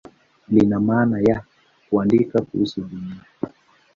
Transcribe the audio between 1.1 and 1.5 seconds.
ya